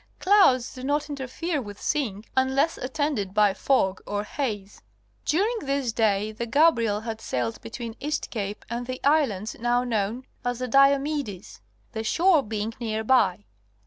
Clouds 0.17 0.73
do 0.73 0.83
not 0.83 1.11
interfere 1.11 1.61
with 1.61 1.79
seeing, 1.79 2.25
unless 2.35 2.79
attended 2.79 3.35
by 3.35 3.53
fog 3.53 4.01
or 4.07 4.23
haze. 4.23 4.81
During 5.25 5.59
this 5.61 5.93
day 5.93 6.31
the 6.31 6.47
Gabriel 6.47 7.01
had 7.01 7.21
sailed 7.21 7.61
between 7.61 7.95
East 7.99 8.31
Cape 8.31 8.65
and 8.67 8.87
the 8.87 8.99
islands 9.03 9.55
now 9.59 9.83
known 9.83 10.25
as 10.43 10.57
the 10.57 10.67
Dio 10.67 10.97
medes; 10.97 11.61
the 11.91 12.03
shore 12.03 12.41
being 12.41 12.73
near 12.79 13.03
by. 13.03 13.45